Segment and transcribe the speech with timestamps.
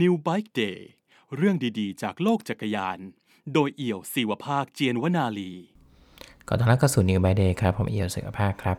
[0.00, 0.78] New Bike Day
[1.36, 2.98] เรื่องดีๆ จากโลกจักรยาน
[3.54, 5.52] โดยเอี่ยวศิวภาคเจียนวนาลี
[6.48, 8.78] ก่อนต้อนรับเข้าสู่ New Bike Day ครับ ผมเอี่ยวศิวภาคครับ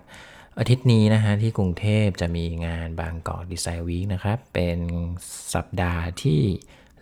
[0.59, 4.79] อาทิตย์นี้นะฮะที่กรุงเทพจะมีงานบางกอกดีไซน์วีคนะครับ เป็น
[5.53, 6.41] สัปดาห์ที่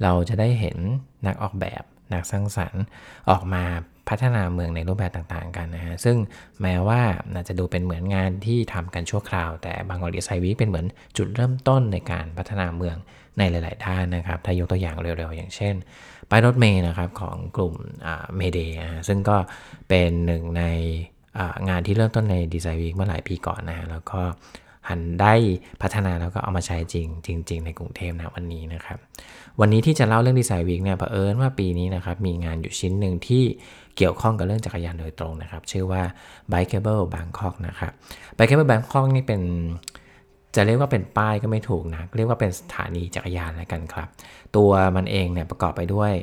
[0.02, 0.78] เราจะได้เห็น
[1.26, 1.84] นักออกแบบ
[2.14, 2.84] นักสร้างสรรค์
[3.30, 3.64] ออกมา
[4.10, 6.18] พัฒนาเมืองในรูปแบบต่างๆกันนะฮะ ซึ่ง
[6.62, 7.02] แม้ว่า
[7.34, 10.86] น่าจะดูเป็นเหมือนงานที่ทำกันชั่วคราว แต่บางกอกดีไซน์วีคเป็นเหมือน
[11.18, 12.98] จุดเริ่มต้นในการพัฒนาเมือง
[13.38, 15.76] ในหลาย ๆ ด้านนะครับ ถ้ายกตัวอย่างเร็ว ๆ อย่างเช่น
[16.30, 17.74] ป้ายรถเมล์นะครับของกลุ่ม
[18.38, 19.38] Mayday ซึ่งก็
[19.90, 20.64] เป็นหนึ่งใน
[21.70, 24.22] งานที่เริ่มต้นใน Design Week เมื่อหลายปีก่อนนะแล้วก็
[24.90, 25.34] หันได้
[25.82, 28.98] พัฒนาแล้วก็เอามาใช้จริงจริง ๆ ในกรุงเทพนะวันนี้นะครับ
[29.60, 33.44] วันนี้ที่จะเล่าเรื่อง Design Week เนี่ยเผอิญว่าปีนี้นะครับมีงานอยู่ชิ้นหนึ่งที่
[33.98, 36.02] เกี่ยวข้องกับเรื่องจักรยานโดยตรงนะครับ ชื่อว่า
[36.52, 37.92] Bikeable Bangkok นะครับ
[38.38, 39.42] Bikeable Bangkok นี่เป็น
[40.56, 44.08] จะเรียกว่าเป็นป้ายก็ไม่ถูกนะ เรียกว่าเป็นสถานีจักรยานแล้วกันครับ
[44.56, 46.14] ตัวมันเองเนี่ยประกอบไปด้วย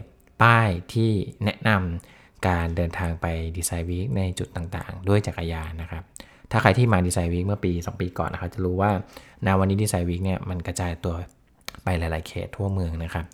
[0.42, 1.10] ป้ายที่
[1.44, 6.02] แนะนำการเดินทางไปดีไซน์วีคในจุดต่างๆ ด้วยจักรยานนะครับ
[6.50, 8.90] ถ้าใครที่มาดีไซน์วีคเมื่อปี 2 ปีก่อนนะครับจะรู้ว่า
[9.44, 11.14] ในวันนี้ดีไซน์วีคเนี่ยมันกระจายตัว
[11.84, 13.24] ไปหลาย ๆ เขตทั่วเมืองนะครับ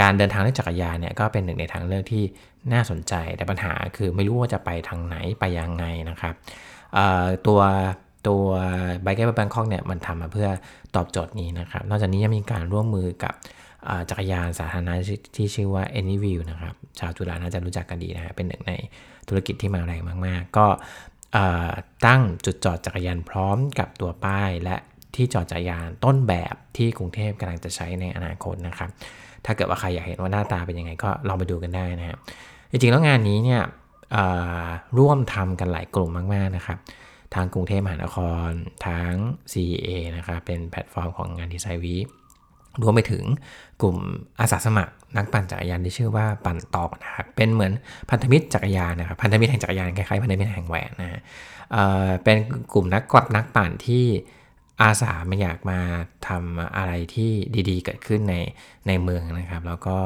[0.00, 2.24] การเดินทางด้วยจักรยานเนี่ยก็เป็นหนึ่งในทางเลือกที่
[2.72, 6.34] น่าสนใจแต่ปัญหาคือไม่รู้ว่าจะไปทางไหนไปยังไงนะครับ
[7.46, 7.60] ตัว
[8.28, 8.46] ตัว
[9.02, 10.48] ไบเกอร์แบงคอกเนี่ยมันทำมาเพื่อ
[10.96, 13.34] ตอบโจทย์นี้นะครับ นอกจากนี้ยังมีการร่วมมือกับ
[14.10, 14.94] จักรยานสาธารณะ
[15.36, 18.72] ที่ชื่อว่า Anyview นะครับ ชาวจุฬาน่าจะรู้จักกันดีนะเป็นหนึ่งใน
[19.28, 20.66] ธุรกิจที่มาแรงมาก ๆ ก็
[22.06, 24.76] ตั้งจุดจอดจักรยานพร้อมกับตัวป้ายและ
[25.14, 28.90] ที่จอดจักรยานต้นแบบที่กรุงเทพกำลังจะใช้ในอนาคตนะครับ
[29.44, 32.18] ถ้าเกิดว่าใครอยากเห็นว่าหน้าตาเป็นยังไงก็ลองไปดูกันได้นะครับ
[32.70, 33.62] จริงๆแล้วงานนี้เนี่ย
[34.98, 36.78] ร่วมทำกันหลายกลุ่มมากๆนะครับ
[37.34, 38.16] ทางกรุงเทพมหานค
[38.48, 38.50] ร
[38.86, 39.14] ทั้ง
[39.52, 41.96] CEA นะครับเป็นแพลตฟอร์มของงาน Design Week
[42.82, 43.24] รวมไปถึง
[43.82, 43.96] กลุ่ม
[44.40, 47.72] อาสาสมัครนักปั่นจักรยานที่ชื่อว่าปั่นตอกนะครับเป็นเหมือน
[48.10, 51.20] พันธมิตรจักรยานนะครับพันธมิตรแห่งจักรยานคล้ายๆพันธมิตรแห่งแหวนนะฮะ
[52.24, 52.36] เป็น
[52.72, 54.04] กลุ่มนักกอดนักปั่นที่
[54.82, 55.80] อาสาไม่อยากมา
[56.28, 57.30] ทำอะไรที่
[57.70, 58.34] ดีๆ เกิดขึ้นใน
[58.86, 59.98] ในเมืองนะครับ แล้วก็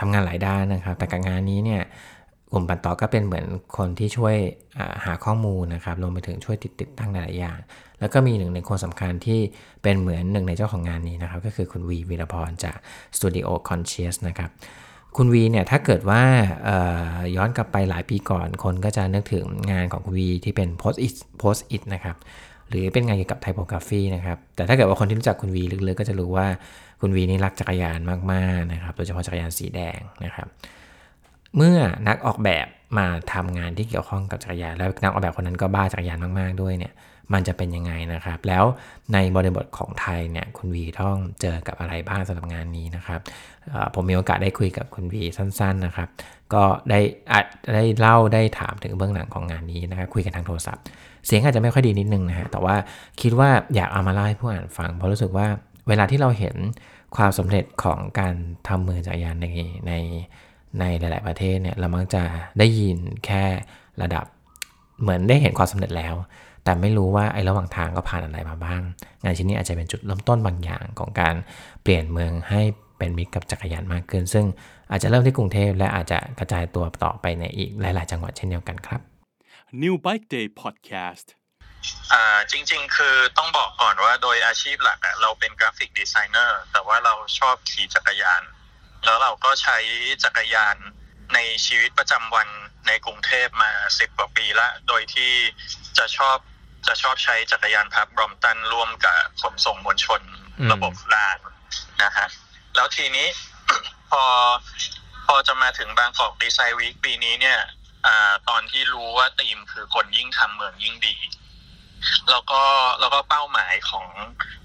[0.00, 1.82] ทำงานหลายด้านนะครับ แต่การงานนี้เนี่ย
[2.52, 3.46] กลุ่มปันต่อก็เป็นเหมือน
[3.76, 4.36] คนที่ช่วย
[5.04, 7.58] หาข้อมูลนะครับรวมไปถึงช่วยติดติดตั้งหลายอย่าง
[8.00, 9.40] แล้วก็มีหนึ่งในคนสำคัญที่
[9.82, 12.76] เป็นเหมือนหนึ่งในเจ้าของงานนี้นะครับ ก็คือคุณวีวีรพรจาก
[13.16, 14.50] Studio Conscious นะครับ
[15.16, 16.22] คุณวีเนี่ยถ้าเกิดว่า
[17.36, 22.16] ย้อนกลับไปหลายปีก่อน คนก็จะนึกถึงงานของคุณวีที่เป็น post it post it นะครับ
[22.68, 26.46] หรือเป็นงานเกี่ยวกับไทโปกราฟีนะครับแต่ถ้าเกิดว่าคนที่รู้จักคุณวีลึกๆ ก็จะรู้ว่า
[27.00, 28.00] คุณวีนี่รักจักรยาน
[28.32, 30.48] มากๆนะครับโดยเฉพาะจักรยานสีแดงนะครับ
[31.56, 31.76] เมื่อ
[32.08, 32.66] นักออกแบบ
[32.98, 36.92] มาทำงานที่เกี่ยวข้องกับจักรยาน แล้วนักออกแบบคนนั้นก็บ้าจักรยานมากๆด้วยเนี่ย
[37.32, 38.64] มันจะเป็นยังไงนะครับ แล้ว
[39.12, 43.20] ในบริบทของไทยเนี่ยคุณวีต้องเจอกับอะไรบ้างสำหรับงานนี้นะครับ
[43.94, 46.08] ผมมีโอกาสได้คุยกับคุณวีสั้น ๆนะครับ
[46.54, 47.00] ก็ได้
[47.74, 50.82] ได้เล่าได้ถามถึงเบื้องหลังของงานนี้นะครับคุยกันทางโทรศัพท์
[51.26, 52.76] เสียงอาจจะไม่ค่อยดีนิดนึงนะฮะแต่ว่า
[53.20, 55.46] คิดว่าอยากเอามาเล่าให้ผู้อ่านฟัง เพราะรู้สึกว่า
[55.88, 56.56] เวลาที่เราเห็น
[57.16, 58.34] ความสำเร็จของการ
[58.68, 59.48] ทำมือจักรยานใน
[59.88, 59.92] ใน
[60.80, 62.22] ในหลาย ๆ ประเทศเนี่ยเรามักจะ
[62.58, 62.96] ได้ยิน
[63.26, 63.44] แค่
[64.02, 64.24] ระดับ
[65.00, 66.14] เหมือนได้เห็นความสำเร็จแล้ว
[66.64, 68.82] แต่ไม่รู้ว่าไอ้ระหว่างทางก็ผ่านอะไรมาบ้าง
[69.22, 71.34] งานชิ้นนี้อาจจะเป็นจุดเริ่มต้นบางอย่างของการ
[71.82, 72.60] เปลี่ยนเมืองให้
[72.98, 74.44] เป็นมิตรกับจักรยานมากขึ้น ซึ่ง
[74.90, 79.00] อาจจะเริ่มที่กรุงเทพและอาจจะกระจายตัวต่อไปในอีกหลาย ๆ จังหวัดเช่นเดียวกันครับ
[79.82, 81.26] New Bike Day Podcast
[82.12, 88.42] อ่าจริง ๆ คือต้องบอกก่อนว่าโดยอาชีพหลักเราเป็น graphic designer แต่ว่าเราชอบขี่จักรยาน
[89.04, 89.78] แล้วเราก็ใช้
[90.24, 90.76] จักรยาน
[91.34, 92.48] ในชีวิตประจำวัน
[92.86, 95.32] ในกรุงเทพมาสิบกว่าปีละ โดยที่
[95.98, 96.36] จะชอบ
[96.86, 100.22] จะชอบใช้จักรยานพับบรอมตันร่วมกับขนส่งมวลชน
[100.72, 101.38] ระบบราง
[102.02, 102.26] นะฮะ
[102.74, 103.28] แล้วทีนี้
[104.10, 104.24] พอ
[105.26, 107.58] พอจะมาถึงบางกอกดีไซน์วีคปีนี้เนี่ย
[108.06, 108.08] อ
[108.48, 111.16] ตอนที่รู้ว่าธีมคือคนยิ่งทำเมืองยิ่งดี
[112.30, 112.62] แล้วก็
[113.00, 114.06] แล้วก็เป้าหมายของ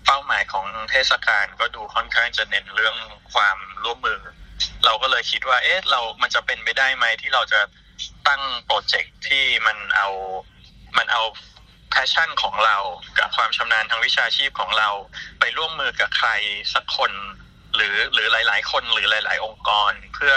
[0.06, 2.96] เป้าหมายของเทศกาลก็ดูค่อนข้างจะเน้นเรื่อง
[3.34, 4.20] ความร่วมมือ
[4.86, 7.62] เราก็เลยคิดว่า เอ๊ะ เรามันจะเป็นไปได้ไหมที่เราจะ
[8.28, 10.10] ตั้งโปรเจกต์ที่มันเอา
[10.98, 11.24] มันเอา
[11.92, 12.78] passion ของเรา
[13.20, 14.90] กับความชำนาญทางวิชาชีพของเรา
[15.40, 16.30] ไปร่วมมือกับใคร
[16.74, 17.12] สักคน
[17.76, 20.36] หรือหรือหลาย ๆ คนหรือหลาย ๆ องค์กรเพื่อ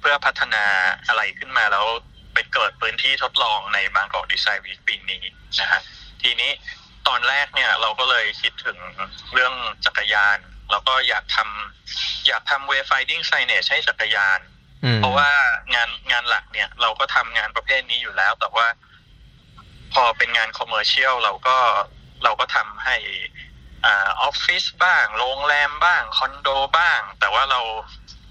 [0.00, 0.64] เพื่อพัฒนา
[1.08, 1.86] อะไรขึ้นมาแล้ว
[2.34, 5.22] ไปเกิดพื้นที่ทดลองใน Bangkok Design Week ปีนี้
[5.60, 5.80] นะฮะ
[6.24, 6.52] ทีนี้
[7.08, 8.78] ตอนแรกเนี่ยเราก็เลยคิดถึง
[9.32, 9.54] เรื่อง
[9.84, 10.38] จักรยาน
[10.70, 14.40] เราก็อยากทำอยากทำ wayfinding signage ให้จักรยาน
[14.96, 15.30] เพราะว่า
[15.74, 18.66] งานงานหลักเนี่ย เราก็ทำงานประเภทนี้อยู่แล้ว แต่ว่า
[19.94, 21.56] พอเป็นงาน commercial เราก็
[22.24, 22.96] เราก็ทำให้
[23.86, 23.90] อ
[24.28, 26.48] อฟฟิศบ้าง โรงแรมบ้าง คอนโด
[26.78, 27.60] บ้าง แต่ว่าเรา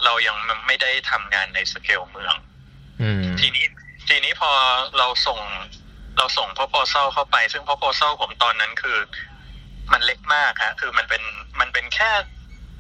[0.06, 0.36] เรายัง
[0.68, 2.36] ไม่ได้ทำงานในสเกลเมือง
[3.02, 3.66] อืมทีนี้
[4.08, 4.52] ทีนี้พอ
[4.98, 5.40] เราส่ง
[6.18, 8.98] เราส่ง proposal เข้าไป ซึ่ง proposal ผมตอนนั้นคือ
[9.94, 11.24] มันเล็กมากฮะคือมันเป็น
[11.60, 12.12] มันเป็นแค่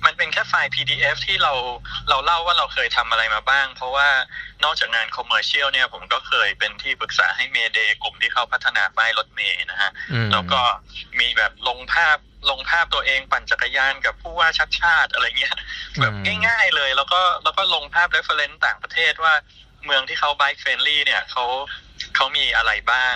[0.05, 1.53] มันเป็นแค่ไฟล์ PDF ที่เรา
[2.09, 4.09] เราเล่าว่าเราเคยทำอะไรมาบ้าง เพราะว่า
[4.63, 10.61] นอกจากงาน commercial เนี่ย ผมก็เคยเป็นที่ปรึกษาให้ Mayday กลุ่มที่เขาพัฒนาป้ายรถเมย์นะฮะอืมแล้วก็
[11.19, 12.17] มีแบบลงภาพ
[12.49, 15.55] ลงภาพตัวเองปั่นจักรยานกับผู้ว่าชัชชาติอะไรเงี้ย
[16.01, 16.13] แบบ
[16.47, 19.33] ง่ายๆเลย แล้วก็แล้วก็ลงภาพ reference ต่างประเทศว่า
[19.85, 21.45] เมืองที่เขา bike friendly เนี่ยเขา
[22.15, 23.15] เขามีอะไรบ้าง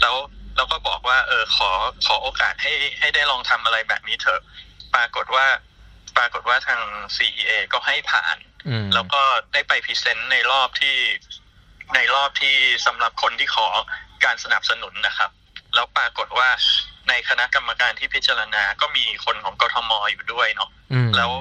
[0.00, 0.16] แล้ว
[0.56, 1.70] เราก็บอกว่า เออขอ
[2.06, 4.40] ขอโอกาสให้ให้ได้ลองทำอะไรแบบนี้เถอะ
[4.94, 5.46] ปรากฏว่า
[6.16, 6.80] ปรากฏว่าทาง
[7.16, 8.36] CEA ก็ให้ผ่าน
[8.68, 9.22] อืมแล้วก็
[9.52, 10.96] ได้ไปพรีเซนต์ในรอบที่
[11.94, 12.56] ในรอบที่
[12.86, 13.66] สำหรับคนที่ขอ
[14.24, 15.30] การสนับสนุนนะครับ
[15.74, 16.48] แล้วปรากฏว่า
[17.08, 21.32] ในคณะกรรมการที่พิจารณาก็มีคนของกทมอยู่ด้วยเนาะอืมแล้ว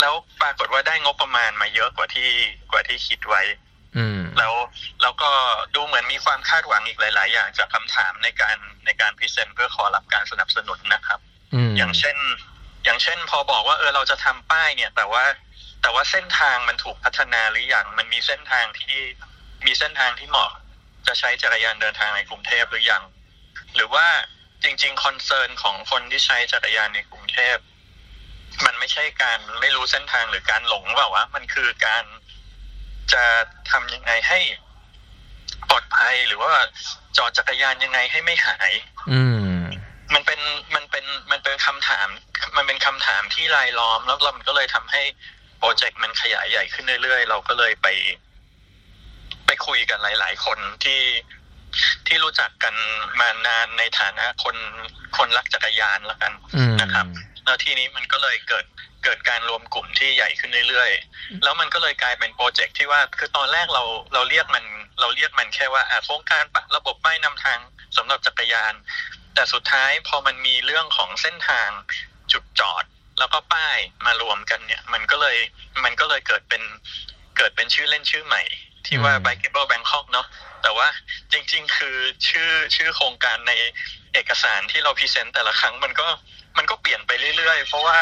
[0.00, 2.30] แล้วปรากฏว่าได้งบประมาณมาเยอะกว่าที่
[2.70, 3.71] กว่าที่คิดไว้อืม
[4.38, 4.54] แล้ว
[5.02, 5.30] แล้วก็
[5.74, 11.20] ดูเหมือนมีความคาดหวังอีกหลาย ๆ อย่างจากคำถามในการในการ present เพื่อขอรับการสนับสนุนนะครับ
[11.70, 12.16] มอย่างเช่น
[12.84, 15.24] อย่างเช่น พอบอกว่าเออเราจะทำป้ายเนี่ย แต่ว่า
[15.82, 18.96] แต่ว่าเส้นทางมันถูกพัฒนาหรือยังมันมีเส้นทางที่
[19.66, 20.50] มีเส้นทางที่เหมาะ
[21.06, 23.02] จะใช้จักรยานเดินทางในกรุงเทพหรือยัง
[23.74, 24.06] หรือว่า
[24.62, 27.56] จริง ๆ concern ของคนที่ใช้จักรยานในกรุงเทพ
[28.64, 32.04] มันไม่ใช่การไม่รู้เส้นทางหรือการหลงเปล่าวะมันคือการ
[33.12, 33.24] จะ
[33.70, 34.38] ทำยังไงให้
[35.68, 36.52] ปลอดภัยหรือว่า
[37.16, 38.72] จอดจักรยานยังไงให้ไม่หาย
[39.12, 39.22] อื
[39.56, 39.60] ม
[40.14, 40.40] มันเป็น
[40.74, 42.08] มันเป็นมันเป็นคำถาม
[42.56, 45.02] มันเป็นคำถามที่รายล้อม แล้วเรามันก็เลยทำให้
[45.58, 47.88] โปรเจกต์มันขยายใหญ่ขึ้นเรื่อยๆ เราก็เลยไป
[49.46, 51.00] ไปคุยกันหลาย ๆ คนที่
[52.06, 52.74] ที่รู้จักกัน
[53.20, 54.56] มานานในฐานะคน
[55.16, 57.06] คนรักจักรยานละกันอืมนะครับ
[57.44, 58.64] แล้วทีนี้มันก็เลยเกิด
[59.04, 63.84] เกิดการรวมกลุ่มที่ใหญ่ขึ้นเรื่อยๆ แล้วมันก็เลยกลายเป็นโปรเจกต์ที่ว่า คือตอนแรกเรา
[64.14, 64.64] เราเรียกมัน
[65.00, 67.58] เราเรียกมันแค่ว่าอะโครงการปะระบบป้ายนำทาง
[67.96, 68.74] สำหรับจักรยาน
[69.34, 71.68] แต่สุดท้ายพอมันมีเรื่องของเส้นทาง
[72.32, 72.84] จุดจอด
[73.18, 75.36] แล้วก็ป้ายมารวมกันเนี่ย มันก็เลย
[75.84, 76.62] มันก็เลยเกิดเป็น
[77.36, 78.42] เกิดเป็นชื่อเล่นชื่อใหม่
[78.86, 80.26] ที่ว่าอืม Bikeable Bangkok เนาะ
[80.62, 80.88] แต่ว่า
[81.32, 81.96] จริง ๆ คือ
[82.28, 83.52] ชื่อชื่อโครงการใน
[84.12, 86.06] เอกสารที่เรา present แต่ละครั้งมันก็
[86.58, 87.98] มันก็เปลี่ยนไปเรื่อยๆ เพราะว่า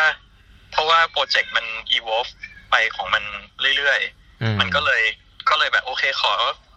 [0.71, 2.33] เพราะว่าโปรเจกต์มัน evolve
[2.71, 3.25] ไปของมัน
[3.77, 5.03] เรื่อยๆอืมันก็เลย
[5.51, 6.35] ก็เลยแบบโอเคขอ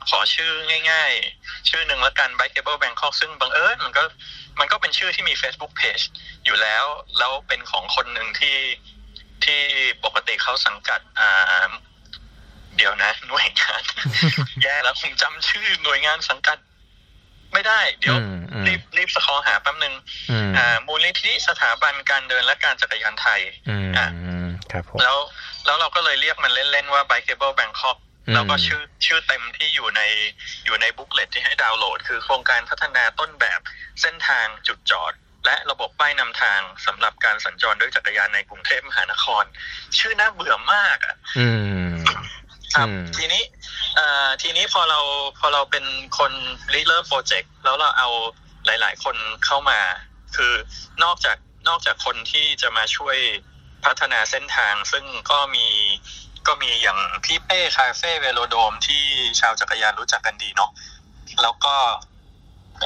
[0.09, 0.51] ขอชื่อ
[0.91, 4.03] ง่ายๆ ชื่อหนึ่งละกัน Bikeable Bangkok ซึ่งบังเอิญมันก็
[4.59, 6.03] มันก็เป็นชื่อที่มี Facebook Page
[6.45, 6.85] อยู่แล้ว
[7.17, 8.57] แล้วเป็นของคนหนึ่งที่
[9.43, 9.61] ที่
[10.03, 11.69] ปกติเขาสังกัดอ่า
[12.77, 13.81] เดี๋ยวนะ หน่วยงาน
[14.63, 16.57] แย่แล้วผมจำชื่อหน่วยงานสังกัด
[17.53, 19.93] ไม่ได้ เดี๋ยวอืมอืมรีบรีบสคอหาแป๊บหนึ่ง
[20.31, 24.07] อืมอ่ามูลนิธิสถาบันการเดินและการจักรยานไทยอืมอะ
[24.71, 25.17] ครับผมแล้ว
[25.65, 27.97] แล้วเราก็เลยเรียกมันเล่น ๆ ว่า Bikeable Bangkok
[28.27, 30.01] อืมแล้วก็ชื่อชื่อเต็มที่อยู่ใน
[30.65, 33.59] อยู่ในบุ๊กเลตที่ให้ดาวน์โหลด คือโครงการพัฒนาต้นแบบ
[34.01, 35.13] เส้นทางจุดจอด
[35.45, 39.43] และระบบป้ายนำทางสำหรับการสัญจรด้วยจักรยานในกรุงเทพมหานคร
[39.99, 41.47] ชื่อน่าเบื่อมากอะอื
[41.87, 41.89] ม
[42.75, 43.43] ครับอืมทีนี้
[43.95, 44.99] เอ่อทีนี้พอเรา
[45.39, 45.85] พอเราเป็น
[46.17, 46.31] คน
[46.73, 48.09] ริเริ่มโปรเจกต์แล้วเราเอา
[48.65, 49.15] หลาย ๆ คน
[49.45, 49.79] เข้ามา
[50.35, 50.53] คือ
[51.03, 51.37] นอกจาก
[51.67, 53.17] นอกจากคนที่จะมาช่วย
[53.85, 55.67] พัฒนาเส้นทาง ซึ่งก็มี
[56.47, 59.03] ก็มีอย่างพี่เป้คาเฟ่เวโลโดมที่
[59.39, 60.71] ชาวจักรยานรู้จักกันดีเนาะ
[61.41, 61.75] แล้วก็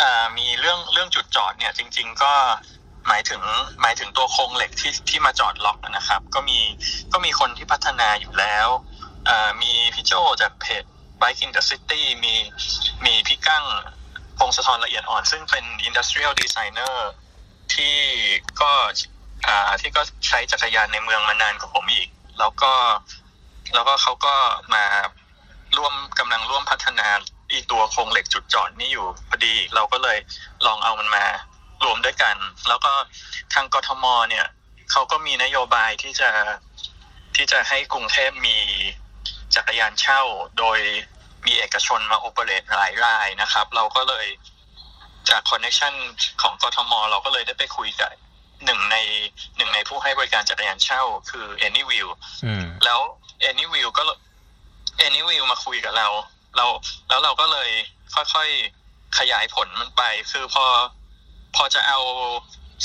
[0.01, 2.33] อ่ามีเรื่องเรื่องจุดจอดเนี่ยจริง ๆ ก็
[3.07, 3.41] หมายถึง
[3.81, 6.59] หมายถึงตัวโครงเหล็กที่ที่มาจอดล็อกนะครับ ก็มี
[7.13, 8.96] ก็มีคนที่พัฒนาอยู่แล้วอ่า
[9.61, 10.83] มีพี่โจจากเพจ
[11.21, 12.35] Bike in the City มี
[13.05, 13.65] มีพี่กั้ง
[14.37, 16.95] พงศธรละเอียดอ่อน ซึ่งเป็น Industrial Designer
[17.73, 17.97] ที่
[18.61, 18.71] ก็
[19.81, 22.73] ที่ก็ใช้จักรยานในเมืองมานานกว่าผมอีก แล้วก็
[23.73, 24.35] แล้วก็เขาก็
[24.73, 24.85] มา
[25.77, 27.07] ร่วมกำลังร่วมพัฒนา
[27.51, 30.17] อีตัวโครงเหล็กจุดจอดนี่อยู่พอดี เราก็เลย
[30.65, 31.25] ลองเอามันมา
[31.85, 32.35] รวมด้วยกัน
[32.67, 32.91] แล้วก็
[33.53, 34.45] ทางกทมเนี่ย
[34.91, 36.29] เขาก็มีนโยบายที่จะ
[37.35, 38.57] ที่จะให้กรุงเทพมี
[39.57, 40.21] จักรยานเช่า
[40.59, 40.79] โดย
[41.45, 44.25] มีเอกชนมาโอเปเรตหลายรายนะครับ เราก็เลย
[45.29, 45.93] จากคอนเน t ชัน
[46.41, 48.11] ของกทม เราก็เลยได้ไปคุยกับ
[48.65, 48.97] หนึ่งใน
[49.57, 52.09] หนึ่งในผู้ให้บริการจักรยานเช่า คือ Anywheel
[52.45, 52.99] อืมแล้ว
[53.49, 54.03] Anywheel ก็
[55.07, 56.07] Anywheel มาคุยกับเรา
[56.57, 56.65] เรา
[57.09, 57.69] แล้วเราก็เลย
[58.15, 60.65] ค่อยๆขยายผลมันไป คือพอ
[61.55, 61.99] พอจะเอา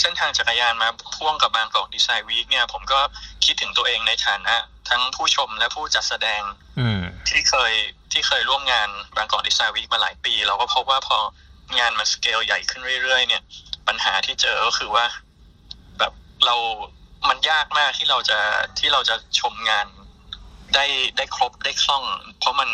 [0.01, 3.01] เส้นทางจักรยานมาพ่วงกับบางกอกดีไซน์วีคเนี่ย ผมก็
[3.45, 4.55] คิดถึงตัวเองในฐานะ
[4.89, 6.43] ทั้งผู้ชมและผู้จัดแสดง
[6.81, 7.73] อืมที่เคย
[8.13, 11.19] ที่เคยร่วมงานบางกอกดีไซน์วีคมาหลายปี เราก็พบว่าพอ
[11.79, 13.43] งานมันสเกลใหญ่ขึ้นเรื่อยๆ เนี่ย
[13.89, 15.05] ปัญหาที่เจอก็คือว่า
[16.47, 16.57] เรา
[17.29, 18.39] มันยากมากที่เราจะ
[18.79, 19.87] ที่เราจะชมงาน
[20.75, 20.85] ได้
[21.17, 22.05] ได้ครบได้คล่อง
[22.39, 22.71] เพราะมัน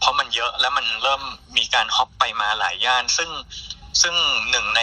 [0.00, 1.22] เพราะมันเยอะแล้วมันเริ่ม
[1.56, 3.30] มีการฮอปไปมาหลายย่าน ซึ่ง
[4.02, 4.14] ซึ่ง
[4.50, 4.80] หนึ่งใน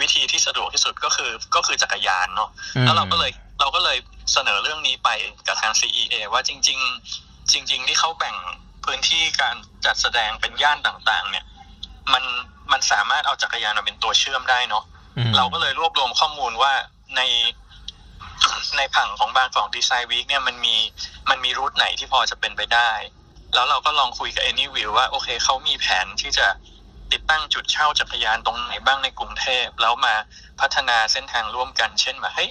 [0.00, 2.50] วิธีที่สะดวกที่สุดก็คือก็คือจักรยานเนาะ
[2.84, 3.30] แล้วเราก็เลย
[3.60, 3.98] เราก็เลย
[4.32, 5.08] เสนอเรื่องนี้ไป
[5.46, 6.78] กับทาง CEA ว่าจริง
[7.16, 8.36] ๆ จริง ๆ ที่เขาแบ่ง
[8.84, 11.44] พื้นที่การจัดแสดงเป็นย่านต่างๆ เนี่ย
[12.12, 12.24] มัน
[12.72, 14.84] มันสามารถเอาจักรยานมาเป็นตัวเชื่อมได้เนาะ
[15.36, 16.72] เราก็เลยรวบรวมข้อมูลว่า
[17.16, 17.20] ใน
[18.76, 20.76] ในผังของบางกอกดีไซน์วีคเนี่ยมันมี
[21.30, 22.90] มันมีรูทไหนที่พอจะเป็นไปได้
[23.54, 26.46] แล้วเราก็ลองคุยกับ Anywheel ว่าโอเคเขามีแผนที่จะ
[27.12, 30.14] ติดตั้งจุดเช่าจักรยานตรงไหนบ้างในกรุงเทพ แล้วมา
[30.60, 32.50] พัฒนาเส้นทางร่วมกัน เช่นแบบเฮ้ย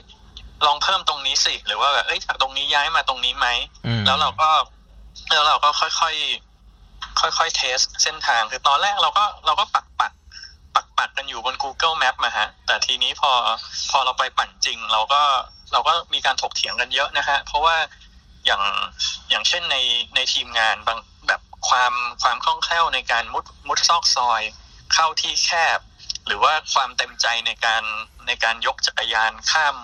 [0.66, 3.48] ลองเพิ่มตรงนี้สิ หรือว่าแบบเอ้ยจากตรงนี้ย้ายมาตรงนี้ไหม
[4.06, 4.50] แล้วเราก็
[5.32, 10.14] แล้วเราก็ค่อยๆค่อยๆเทสเส้นทาง คือตอนแรกเราก็เราก็ปักปัก
[10.76, 13.32] ปักปักกันอยู่บน Google Map มาฮะ แต่ทีนี้พอ
[13.92, 15.22] พอเราไปปั่นจริง เราก็
[15.72, 17.76] เราก็มีการถกเถียงกันเยอะนะฮะ เพราะว่า
[18.46, 18.64] อย่าง
[19.30, 19.78] อย่างเช่นใน
[20.16, 24.42] ในทีมงานบางแบบความความคล่องแคล่วในการมุดมุดซอกซอย
[24.94, 25.80] เข้าที่แคบ
[26.28, 27.84] หรือว่าความเต็มใจในการ
[28.28, 29.76] ในการยกจักรยานข้าม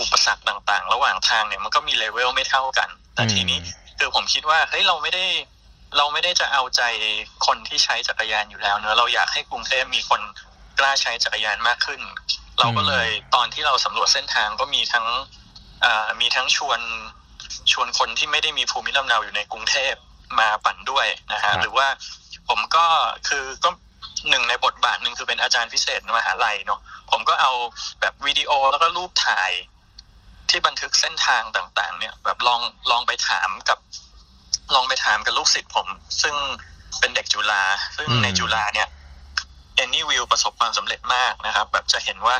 [0.00, 3.58] อุปสรรคต่างๆ ระหว่างทางเนี่ยมันก็มีเลเวลไม่เท่ากัน แต่ทีนี้
[3.98, 5.26] คือผมคิดว่าเฮ้ยเราไม่ได้
[5.96, 6.82] เราไม่ได้จะเอาใจ
[7.46, 10.20] คนที่ใช้จักรยานอยู่แล้วเนอะเราอยากให้กรุงเทพมีคน
[10.78, 12.00] กล้าใช้จักรยานมากขึ้น
[12.58, 15.06] เราก็เลยตอนที่เราสำรวจเส้นทางก็มีทั้ง
[16.20, 16.80] มีทั้งชวน
[17.72, 19.94] ชวนคนที่ไม่ได้มีภูมิลำเนาอยู่ในกรุงเทพ
[20.40, 21.88] มาปั่นด้วยนะฮะหรือว่า
[22.48, 22.86] ผมก็
[23.28, 23.70] คือก็
[24.30, 27.52] หนึ่งในบทบาทหนึ่งคือเป็นอาจารย์พิเศษมหาลัยเนาะผมก็เอา
[28.00, 29.52] แบบวิดีโอแล้วก็รูปถ่าย
[30.50, 32.60] ที่บันทึกเส้นทางต่าง ๆ เนี่ย แบบลอง
[32.90, 33.78] ลองไปถามกับ
[34.74, 35.88] ลองไปถามกับลูกศิษย์ผม
[36.22, 36.34] ซึ่ง
[37.00, 37.62] เป็นเด็กจุฬา
[37.96, 38.88] ซึ่งในจุฬาเนี่ย
[39.74, 42.36] แอนนี่วิวประสบความสำเร็จมากนะครับ แบบจะเห็นว่า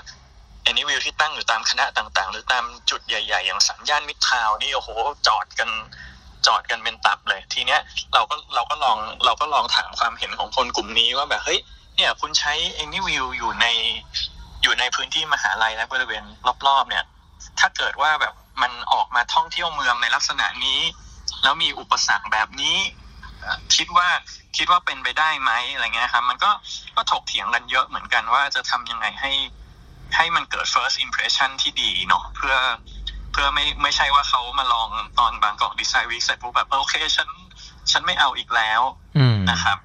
[0.62, 4.88] แอนนี่วิวที่ตั้งอยู่ตามคณะต่าง ๆ หรือตามจุดใหญ่ ๆ อย่างสัญญาณมิตรทาวนี่โอ้โห
[5.26, 5.70] จอดกัน
[6.46, 7.80] จอดกันเป็นตับเลย ทีเนี้ย
[8.14, 11.60] เราก็เราก็ลองเราก็ลองถามความเห็นของคนกลุ่มนี้ว่าแบบเฮ้ย
[11.96, 13.66] เนี่ยคุณใช้แอนนี่วิวอยู่ใน
[14.62, 16.24] อยู่ในพื้นที่มหาลัยและบริเวณ
[16.66, 17.04] รอบๆเนี่ย
[17.60, 20.80] ถ้าเกิดว่าแบบมันออกมาท่องเที่ยวเมืองในลักษณะนี้
[21.42, 22.76] แล้วมีอุปสรรคแบบนี้
[23.76, 24.08] คิดว่า
[24.56, 26.50] คิดว่าเป็นไปได้ไหมอะไรเงี้ยครับมันก็
[26.96, 29.32] ก็ถกเถียงกันเยอะเหมือนกันว่าจะทำยังไงให้
[30.16, 32.56] ให้มันเกิด first impression ที่ดีเนาะเพื่อ
[33.32, 37.28] เพื่อไม่ไม่ใช่ว่าเขามาลองตอนบางกอกดีไซน์วีคเสร็จปุ๊บแบบโอเคฉัน
[37.90, 38.80] ฉันไม่เอาอีกแล้ว
[39.50, 39.78] นะครับ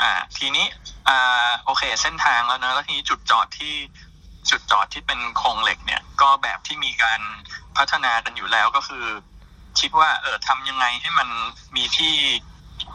[0.00, 0.66] อ่า ทีนี้
[1.08, 3.74] อ่าโอเค เส้นทางแล้วนะแล้วทีนี้จุดจอดที่
[4.50, 7.20] จุดจอดที่เป็นโครงเหล็กเนี่ย ก็แบบที่มีการ
[7.76, 9.04] พัฒนากันอยู่แล้วก็คือ
[9.80, 11.28] คิดว่าเออทำยังไงให้มัน
[11.76, 12.14] มีที่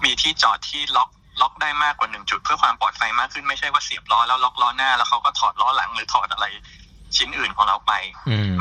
[0.06, 1.10] มีที่จอดที่ล็อก
[1.42, 6.46] ล็อกได้มากกว่าหนึ่งจุดเพื่อความปลอดภัยมากขึ้นไม่ใช่ว่าเสียบล้อแล้วล็อกล้อหน้า แล้วเขาก็ถอดล้อหลังหรือถอดอะไร
[7.16, 7.94] ชิ้นอื่นของเราไป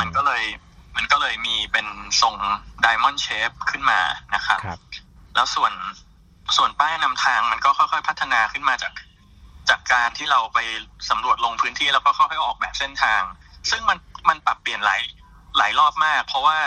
[0.00, 0.42] มันก็เลย
[0.96, 1.86] มันก็เลยมีเป็น
[2.20, 2.34] ทรง
[2.82, 4.00] ไดมอนด์เชฟขึ้นมา
[4.34, 4.80] นะครับรบ
[5.34, 5.72] แล้วส่วน
[6.56, 8.92] ส่วนป้ายนำทางมันก็ค่อยๆ พัฒนาขึ้นมาจาก
[9.70, 10.58] จากการที่เราไป
[11.10, 13.22] สำรวจลงพื้นที่แล้วก็ค่อยๆออกแบบเส้นทาง
[13.70, 15.02] ซึ่งมันมันปรับเปลี่ยนหลาย
[15.58, 16.58] หลายรอบมาก เพราะว่า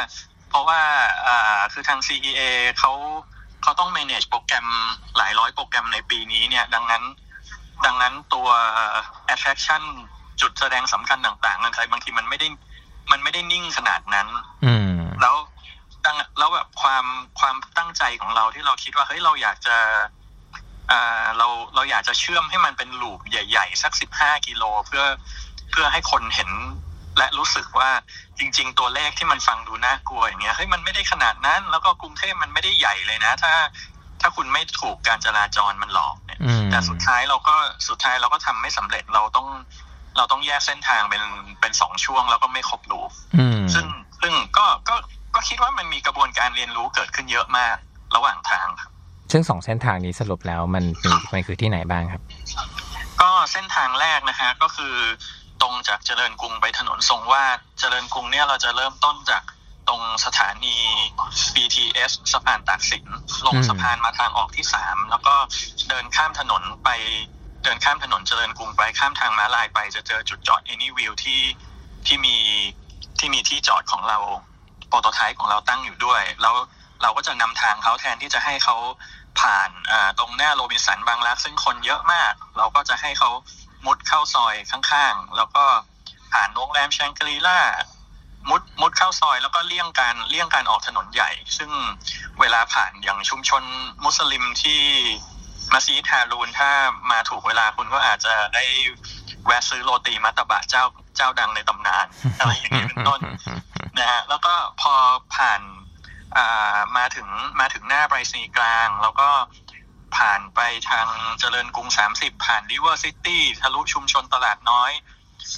[0.49, 0.79] เพราะว่า
[1.27, 2.41] อ่าคือทาง CEA
[2.79, 2.91] เขา
[3.63, 4.67] เขาต้อง manage โปรแกรม
[5.17, 7.03] หลายร้อยโปรแกรมในปีนี้เนี่ยดังนั้น
[7.85, 8.47] ดังนั้นตัว
[9.33, 9.83] attraction
[10.41, 12.47] จุดแสดงสำคัญต่างๆอะไรบางทีมันไม่ได้
[13.11, 14.27] มันไม่ได้นิ่งขนาดนั้น
[14.65, 14.73] อื
[15.21, 15.35] แล้ว
[16.05, 17.05] ตั้งแล้วแบบความ
[17.39, 20.24] ความตั้งใจของเราที่เราคิดว่าเฮ้ยเราอยากจะอ่า
[21.37, 25.03] เราเราอยากจะเชื่อมให้มันเป็นลูปใหญ่ ๆ สักสิบห้ากิโลเพื่อ
[25.71, 26.51] เพื่อให้คนเห็น
[27.17, 27.89] และรู้สึกว่า
[28.39, 33.53] จริง ๆ ตัวเลขที่มันฟังดูน่ากลัวอย่างเงี้ยเฮ้ยมันไม่ได้ขนาดนั้น แล้วก็กรุงเทพมันไม่ได้ใหญ่เลยนะ ถ้า
[34.21, 36.39] ถ้าคุณไม่ถูกการจราจรมันหลอกเนี่ย
[36.71, 37.55] แต่สุดท้ายเราก็
[37.87, 39.47] สุดท้ายเราก็ทำไม่สำเร็จเราต้อง
[40.17, 41.23] เราต้องแยกเส้นทางเป็น
[41.59, 43.01] เป็นสองช่วงแล้วก็ไม่ครบรู
[43.73, 43.85] ซึ่ง
[44.21, 44.95] ซึ่งก็ก็
[45.35, 47.75] ก็คิดว่ามันมีกระบวนการเรียนรู้เกิดขึ้นเยอะมาก
[48.15, 48.91] ระหว่างทางครับ
[49.31, 52.21] ซึ่งสองเส้นทางนี้สรุปแล้วมันมีมันคือที่ไหนบ้างครับ
[53.21, 54.95] ก็เส้นทางแรกนะฮะก็คือ
[55.61, 59.43] ตรงจากเจริญกรุงไปถนนทรงวาดเจริญกรุงเนี่ยเราจะเริ่มต้นจาก
[59.87, 60.77] ตรงสถานี
[61.55, 63.05] BTS สะพานตากสิน
[63.47, 65.33] ลงสะพานมาทางออกที่สามแล้วก็
[65.89, 66.89] เดินข้ามถนนไป
[67.63, 71.41] เดินข้ามถนนเจริญกรุงไปข้ามทางม้าลายไปจะเจอจุดจอด Anywheel ที่
[72.07, 72.37] ที่มี
[73.19, 74.17] ที่มีที่จอดของเรา
[74.87, 76.55] โปรโตไทป์ของเราตั้งอยู่ด้วย แล้ว
[77.01, 78.75] เราก็จะนำทางเขาแทนที่จะให้เขา
[79.39, 79.69] ผ่าน
[80.19, 83.29] ตรงหน้าโรบินสันบางรักซึ่งคนเยอะมาก เราก็จะให้เขา
[83.85, 85.63] มุดเข้าซอยข้างๆ แล้วก็
[86.33, 87.59] ผ่านโรงแรมแชงกรีล่า
[88.49, 91.71] มุดมุดเข้าซอยแล้วก็เลี่ยงการเลี่ยงการออกถนนใหญ่ ซึ่ง
[92.39, 93.63] เวลาผ่านอย่างชุมชน
[94.05, 94.81] มุสลิมที่
[95.73, 96.71] มัสยิดฮารูนถ้า
[97.11, 98.65] มาถูกเวลาคุณก็อาจจะได้
[99.45, 100.83] แวะซื้อโรตีมัตตบะเจ้า
[101.15, 102.05] เจ้าดังในตำนาน
[102.39, 103.19] อะไรอย่างนี้เป็นต้น
[103.97, 104.93] นะฮะแล้วก็พอ
[105.35, 105.83] ผ่านอ่า
[106.97, 107.27] มาถึง
[107.59, 109.29] มาถึงหน้าไปรษณีย์กลาง แล้วก็
[110.17, 111.07] ผ่านไปทาง
[111.39, 111.87] เจริญกรุง
[112.17, 114.91] 30 ผ่านริเวอร์ซิตี้ทะลุชุมชนตลาดน้อย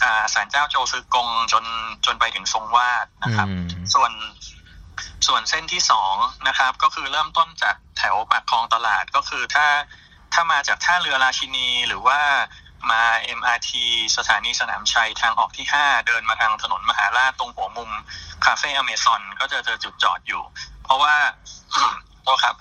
[0.04, 1.66] อ่าศาลเจ้าโจซือกงจน
[2.06, 4.12] จนไปถึงทรงวาดนะครับอืมส่วน
[5.28, 6.16] ส่วนเส้นที่สอง
[6.48, 9.68] นะครับ ก็คือเริ่มต้นจากแถวปากคลองตลาดก็คือถ้า
[10.34, 12.20] ถ้ามาจากท่าเรือราชินีหรือว่า
[12.92, 13.04] มา
[13.40, 13.72] MRT
[14.18, 17.92] สถานีสนามชัยทางออกที่ 5 เดินมาทางถนนมหาราชตรงหัวมุม
[18.46, 20.42] คาเฟ่อเมซอนก็จะเจอจุดจอดอยู่
[20.84, 21.16] เพราะว่า
[22.24, 22.56] โทษครับ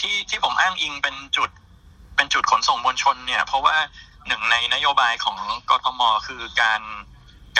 [0.00, 1.50] ที่ที่ผมอ้างอิงเป็นจุด
[2.16, 3.76] เป็นจุดขนส่งมวลชนเนี่ย เพราะว่า
[4.26, 5.38] หนึ่งในนโยบายของ
[5.70, 6.82] กทมคือการ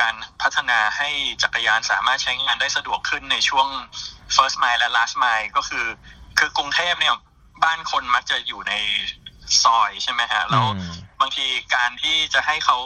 [0.00, 1.08] การพัฒนาให้
[1.42, 3.68] จักรยานสามารถใช้งานได้สะดวกขึ้นในช่วง
[4.36, 5.86] first mile และ last mile ก็คือ
[6.38, 7.14] คือกรุงเทพเนี่ย
[7.64, 8.74] บ้านคนมักจะอยู่ใน
[9.62, 12.76] ซอยใช่ไหมฮะแล้วอืมบางทีการที่จะให้เขา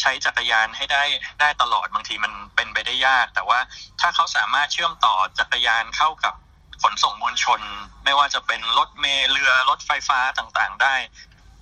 [0.00, 1.04] ใช้จักรยานให้ได้
[1.40, 3.58] ได้ตลอดบางทีมันเป็นไปได้ยาก แต่ว่า
[4.00, 6.34] ถ้าเขาสามารถเชื่อมต่อจักรยานเข้ากับ
[6.82, 7.60] ขนส่งมวลชน
[8.04, 10.94] ไม่ว่าจะเป็นรถเมล์เรือรถไฟฟ้าต่างๆได้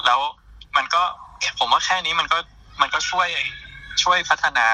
[0.06, 0.20] แล้ว
[0.76, 1.02] มันก็
[1.58, 2.38] ผมว่าแค่นี้มันก็
[2.80, 3.28] มันก็ช่วย
[4.02, 4.68] ช่วยพัฒนา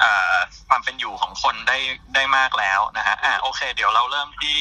[0.00, 0.36] เอ่อ
[0.68, 1.78] ความเป็นอยู่ของคนได้
[2.14, 4.58] ได้มากแล้วนะฮะอ่าโอเค เดี๋ยวเราเริ่มที่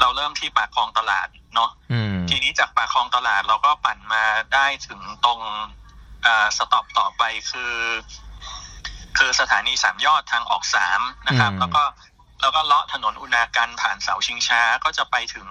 [0.00, 4.24] เราเริ่มที่ปากคลองตลาด เนาะอืมทีนี้จากปากคลองตลาดเราก็ปั่นมา
[4.54, 5.40] ได้ถึงตรง
[6.56, 7.74] สต็อปต่อไปคือ
[9.18, 11.82] คือสถานีสามยอดทางออกสามนะครับอืมแล้วก็
[12.40, 15.48] แล้วก็เลาะถนนอุณาการผ่านเสาชิงช้าก็จะไปถึง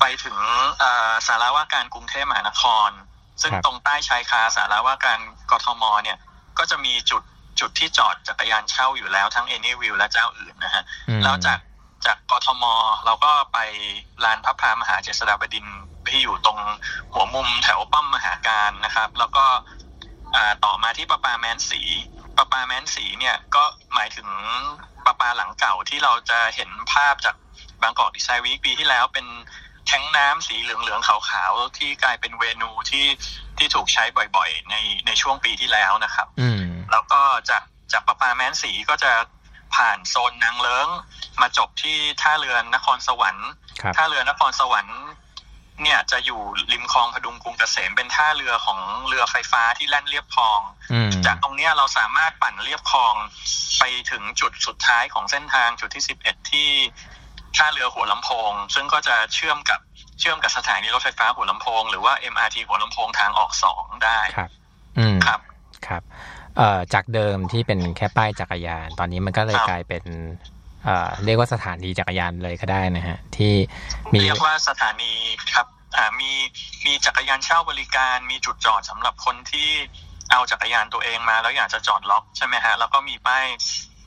[0.00, 0.36] ไปถึง
[0.78, 2.90] เอ่อสาราว่าการกรุงเทพมหานคร
[3.42, 5.20] ซึ่งครับตรงใต้ชายคาสาราว่าการ
[5.50, 6.18] กทมเนี่ย
[6.58, 7.22] ก็จะมีจุด
[7.60, 11.58] จุดที่จอดจักรยานเช่าอยู่แล้วทั้ง Anywheel และเจ้าอื่นนะฮะอืมแล้วจาก
[12.06, 12.64] จากกทม
[13.04, 13.58] เราก็ไป
[14.24, 16.58] ลานพระพรามหาเจษฎาบดินทร์ที่อยู่ตรง
[17.12, 19.44] หัวมุมแถวป้อมมหาการนะครับ แล้วก็
[20.34, 21.82] อ่าต่อมาที่ประปาแมนสี
[22.36, 24.28] ประปาแมนสีเนี่ยก็หมายถึง
[25.06, 27.34] ประปาหลังเก่าที่เราจะเห็นภาพจาก
[27.82, 29.26] บางกอกดีไซน์วีคปีที่แล้วเป็น
[29.86, 33.06] แท้งน้ำสีเหลืองๆขาวๆที่กลายเป็นเวนูที่
[33.58, 34.04] ที่ถูกใช้
[34.36, 34.74] บ่อยๆ ใน
[35.06, 39.12] ในช่วงปีที่แล้วนะครับอืมแล้วก็จากจากประปาแม้นสีก็จะ
[39.74, 40.88] ผ่านโซนนางเลิ้ง
[41.40, 43.50] มาจบที่ท่าเรือนนครสวรรค์
[43.80, 45.00] ครับท่าเรือนครสวรรค์
[45.82, 46.40] เนี่ยจะอยู่
[46.72, 50.60] ริมคลองพดุงกรุงเกษมเป็นท่าเรือของเรือไฟฟ้าที่แล่นเรียบคลอง
[50.92, 53.14] อืมจากตรงเนี้ยเราสามารถปั่นเรียบคลอง
[53.78, 56.68] ไปถึงจุดสุดท้ายของเส้นทางจุดที่11ที่
[57.56, 59.80] ท่าเรือหัวลำโพง ซึ่งก็จะเชื่อมกับ
[60.20, 64.50] เชื่อมกับสถานีรถไฟฟ้าหัวลำโพง หรือว่า MRT หัวลำโพงทางออกสองได้ครับ
[64.98, 65.40] อืมครับ
[65.86, 66.02] ครับ
[66.58, 70.04] เอ่อจากเดิมที่เป็นแค่ป้ายจักรยาน ตอนนี้มันก็เลยครับกลายเป็น
[70.84, 73.54] เอ่อเรียกว่าสถานีจักรยานเลยก็ได้นะฮะที่
[74.12, 75.12] มีเรียกว่าสถานี
[75.54, 75.66] ครับ
[75.96, 76.30] อ่ามี
[76.86, 79.68] มีจักรยานเช่าบริการ มีจุดจอดสำหรับคนที่
[80.30, 83.44] เอาจักรยานตัวเองมา แล้วอยากจะจอดล็อกใช่ไหมฮะแล้วก็มีป้าย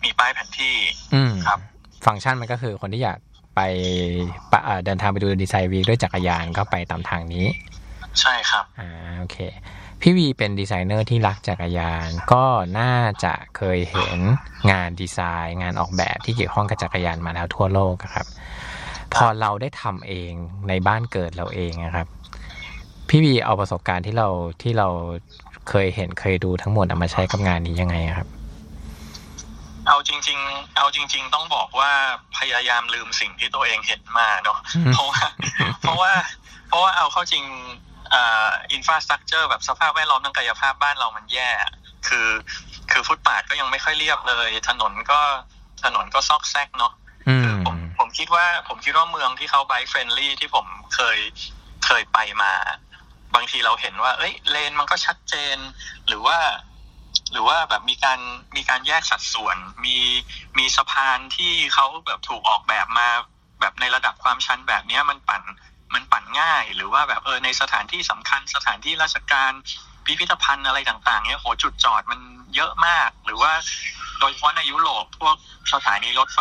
[0.03, 0.75] มีป้ายแผนที่
[1.13, 1.59] อืมครับ
[2.05, 3.19] ฟังก์ชันมันก็คือคนที่อยาก
[3.55, 3.62] ไป
[4.51, 7.45] ปะเอ่อเดินทางไปดู Design Week ด้วยจักรยานก็ไปตามทางนี้
[8.21, 9.38] ใช่ครับอ่าโอเค
[10.01, 12.45] พี่วีเป็นดีไซเนอร์ที่รักจักรยาน ก็
[12.79, 14.17] น่าจะเคยเห็น
[14.71, 18.27] งานดีไซน์ งานออกแบบที่เกี่ยวข้องกับจักรยานมาแล้วทั่วโลกอะครับ
[19.13, 20.31] พอเราได้ทำเอง
[20.69, 22.07] ในบ้านเกิดเราเองนะครับ
[23.09, 24.27] พี่วีเอาประสบการณ์ที่เรา
[24.62, 24.88] ที่เรา
[25.69, 28.27] เคยเห็นเคยดูทั้งหมดเอามาใช้กับงานนี้ยังไงอะครับ
[29.88, 31.91] เอาจริง ๆ เอาจริง ๆ ต้องบอกว่า
[32.38, 35.21] พยายามลืมสิ่งที่ตัวเองเห็นมาเนาะอืมเพราะว่า
[35.81, 36.12] เพราะว่า
[36.67, 37.43] เพราะว่าเอาเข้าจริง
[38.13, 41.49] อ่าอินฟราสตรักเจอร์แบบสภาพแวดล้อมทางกายภาพบ้านเรามันแย่
[42.07, 42.29] คือ
[42.91, 45.21] คือฟุตปาดก็ยังไม่ค่อยเรียบเลย ถนนก็
[45.83, 46.93] ถนนก็ซอกแซกเนาะ
[47.29, 51.17] อืมผมผมคิดว่าผมคิดว่าเมืองที่เขา bike friendly ที่ผมเคย
[51.85, 52.53] เคยไปมา
[53.35, 55.57] บางทีเราเห็นว่า เอ้ยเลนมันก็ชัดเจน
[56.07, 56.37] หรือว่า
[57.31, 58.19] หรือว่าแบบมีการ
[58.55, 59.97] มีการแยกสัดส่วน มี
[60.57, 63.07] มีสะพานที่เขาแบบถูกออกแบบมา
[63.59, 65.43] แบบในระดับความชันแบบเนี้ยมันปั่น
[65.93, 69.52] มันปั่นง่าย หรือว่าแบบเออในสถานที่สำคัญ สถานที่ราชการ
[70.06, 72.19] พิพิธภัณฑ์อะไรต่างๆเนี้ยโหจุดจอดมัน
[72.56, 73.52] เยอะมาก หรือว่า
[74.19, 75.36] โดยเฉพาะในยุโรปพวก
[75.73, 76.39] สถานีรถไฟ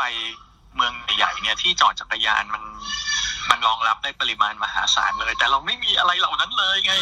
[0.76, 2.62] เมืองใหญ่ๆเนี่ยที่จอดจักรยานมัน
[3.50, 6.92] มันรองรับได้ปริมาณมหาศาลเลย แต่เราไม่มีอะไรเหล่านั้นเลยไง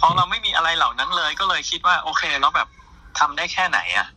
[0.00, 2.68] พอเราไม่มีอะไรเหล่านั้นเลย ก็เลยคิดว่า โอเคแล้วแบบ
[3.18, 4.08] ทำได้แค่ไหนอะ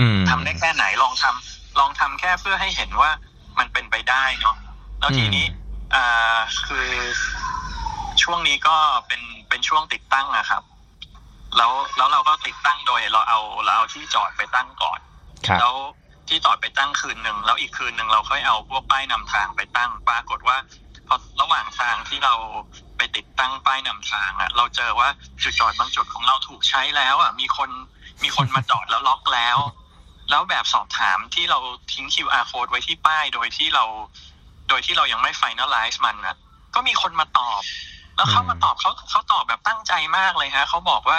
[0.00, 3.10] อืมทำได้แค่ไหนลองทำลองทำแค่เพื่อให้เห็นว่า
[3.58, 4.56] มันเป็นไปได้เนาะ
[5.00, 5.46] แล้วทีนี้
[5.94, 6.88] อ่าคือ
[8.22, 8.76] ช่วงนี้ก็
[9.06, 10.62] เป็นเป็นช่วงติดตั้งอะครับ
[11.56, 15.00] แล้วแล้วเราก็ติดตั้งโดยเราเอาเราเอาที่จอดไปตั้งก่อน
[15.46, 15.74] ครับแล้ว
[16.28, 20.56] ที่จอดไปตั้งคืนหนึ่งแล้วอีกคืนหนึ่งเราค่อยเอาพวกป้ายนำทางไปตั้ง ปรากฏว่า
[21.08, 22.34] พอระหว่างทางที่เรา
[22.96, 25.08] ไปติดตั้งป้ายนำทางอะเราเจอว่า
[25.42, 27.70] จุดจอดบางจุดของเราถูกใช้แล้วอะมีคน
[28.22, 29.58] มีคนมาจอดแล้วล็อกแล้ว
[30.30, 31.58] แล้วแบบสอบถามที่เรา
[31.92, 33.84] ทิ้ง QR code ไว้ที่ป้ายโดยที่เรา
[34.31, 36.36] โดยที่เรายังไม่ finalize มันนะ
[36.74, 37.62] ก็มีคนมาตอบ
[38.16, 41.18] แล้วเขามาตอบเขาเขาตอบแบบตั้งใจมากเลยฮะเขาบอกว่า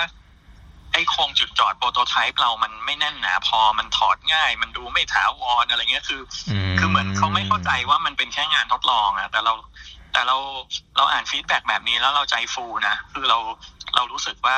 [0.94, 6.22] ไอ้โครงจุดจอดโปรโตไทป์เรามันไม่แน่นหนาพอมันถอดง่าย มันดูไม่ถาวรอะไรเงี้ยคือ
[6.80, 9.54] คือเหมือนเขาไม่เข้าใจว่ามันเป็นแค่งานทดลองอะแต่เรา
[10.13, 10.38] แต่เรา
[10.98, 13.38] เราอ่านฟีดแบ็กแบบนี้แล้วเราใจฟูนะคือเรา
[13.96, 14.58] เรารู้สึกว่า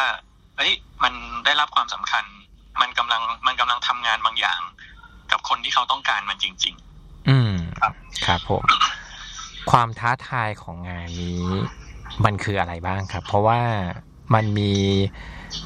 [0.58, 1.14] เอ้ยมัน
[1.46, 2.24] ได้รับความสำคัญ
[2.82, 4.62] มันกำลังมันกำลังทำงานบางอย่าง
[5.32, 6.76] กับคนที่เขาต้องการมันจริง
[7.30, 7.94] อืม ครับ
[8.26, 8.64] ครับผม
[9.72, 11.46] ความท้าทายของงานนี้
[12.26, 13.62] มันคืออะไรบ้างครับ เพราะว่า
[14.36, 14.72] มันมี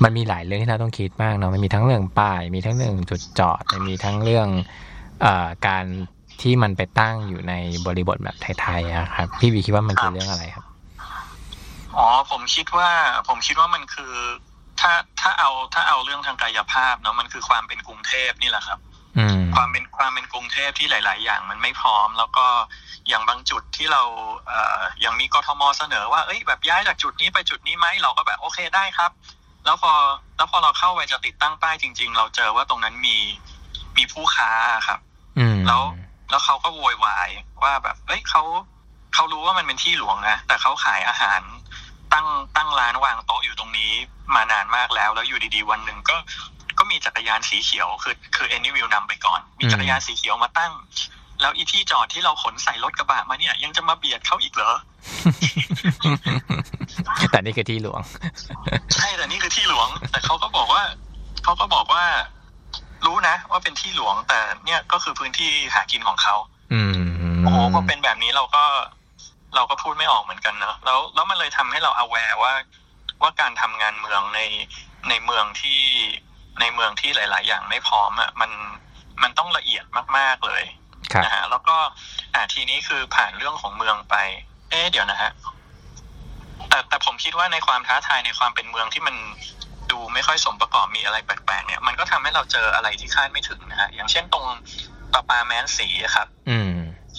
[0.04, 4.48] มันมีหลายเรื่องที่เราต้องคิดมากเนาะมันมีทั้งเรื่องป้าย มีทั้งเรื่องจุดจอดมันมีทั้งเรื่อง
[5.22, 5.86] เอ่อการ
[6.42, 7.54] ที่มันไปตั้งอยู่ใน
[7.86, 12.90] บริบทแบบไทยๆอะครับ พี่วีคิดว่ามันคือเรื่องอะไรครับๆอ๋อผมคิดว่า
[13.28, 14.14] ผมคิดว่ามันคือ
[14.80, 14.92] ถ้า
[15.22, 18.89] ถ้าเอาถ้าเอาเรื่องทางกายภาพเนาะมันคือความเป็นกรุงเทพนี่แหละครับอืม
[19.56, 22.46] ความเป็นความเป็นกรุงเทพที่หลาย ๆ อย่างมันไม่พร้อม แล้วก็
[23.08, 24.04] อย่างบางจุดที่เรา
[24.48, 29.12] เอ่ออย่างมีกทมเสนอว่าเอ้ยแบบย้ายจากจุดนี้ไปจุดนี้ไหมเราก็แบบโอเคได้ครับ
[29.66, 29.92] แล้วพอ
[30.38, 33.18] แล้วพอเราเข้าไปจะติดตั้งป้ายจริง ๆ เราเจอว่าตรงนั้นมี
[33.98, 34.52] มีผู้ค้า
[34.88, 35.00] ครับ
[35.40, 35.82] อืมแล้ว
[36.30, 37.30] แล้วเขาก็โวยวาย
[37.64, 38.44] ว่าแบบเอ้ยเขา
[39.14, 41.42] เขารู้ว่ามันเป็นที่หลวงนะแต่เขาขายอาหาร
[42.14, 43.92] ตั้งตั้งร้านวางโต๊ะอยู่ตรงนี้
[44.36, 46.59] มานานมากแล้ว แล้วอยู่ดีๆ วันหนึ่งก็ก็
[46.92, 50.72] มีจักรยานสีเขียวคือคือเอนิวิวนำไปก่อน มีจักรยานสีเขียวมาตั้ง
[51.42, 54.72] แล้วอีที่จอดที่เราขนใส่รถกระบะมาเนี่ย ยังจะมาเบียดเขาอีกเหรอ
[57.32, 58.02] แต่นี่คือที่หลวง
[58.96, 60.84] ใช่แต่นี่คือที่หลวง แต่เขาก็บอกว่า
[61.44, 62.04] เขาก็บอกว่า
[63.06, 66.36] รู้นะว่าเป็นที่หลวงแต่เนี่ยก็คือพื้นที่หากินของเขา
[66.74, 68.64] อืมโอ้โหพอเป็นแบบนี้เราก็
[69.56, 72.54] เราก็พูดไม่ออกเหมือนกันเนอะแล้วแล้วมันเลยทำให้เรา aware ว่า
[73.22, 74.40] ว่าการทำงานเมืองใน
[75.10, 75.82] ในเมืองที่
[76.60, 78.52] ในเมืองที่หลาย ๆ อย่างไม่พร้อมอะมัน
[79.24, 79.86] มันต้องละเอียด
[80.18, 80.64] มาก ๆ เลย
[81.14, 81.76] ครับนะฮะแล้วก็
[82.34, 84.16] อ่าทีนี้คือผ่านเรื่องของเมืองไป
[84.70, 85.32] เอ๊ะเดี๋ยวนะฮะ
[86.70, 89.16] แต่แต่ผมคิดว่าในความท้าทายในความเป็นเมืองที่มัน
[89.92, 94.46] ดูไม่ค่อยสมประกอบมีอะไรแปลก ๆ เนี่ย มันก็ทำให้เราเจออะไรที่คาดไม่ถึงนะฮะอย่างเช่นตรง
[95.14, 96.74] ประปาแมนสีอะครับ อืม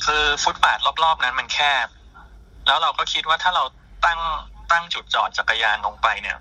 [0.05, 1.89] คือฟุตบาทรอบ ๆ นั้นมันแคบ
[2.67, 3.65] แล้วเราก็คิดว่าถ้าเรา
[4.05, 4.21] ตั้ง
[4.73, 6.39] ตั้งจุดจอดจักรยานลงไปเนี่ย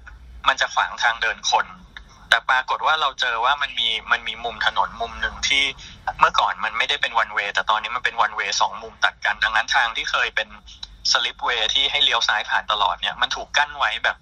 [0.47, 1.65] มันจะขวางทางเดินคน
[2.29, 5.63] แต่ปรากฏว่าเราเจอว่ามันมีมันมีมุมถนนมุมหนึ่งที่
[6.19, 10.47] เมื่อก่อนมันไม่ได้เป็นวันเวย์แต่ตอนนี้มันเป็นวันเวย์สองมุมตัดกัน ดังนั้นทางที่เคยเป็น
[11.11, 14.17] สลิปเวย์ที่ให้เลี้ยวซ้ายผ่านตลอดเนี่ยมันถูกกั้นไว้แบบ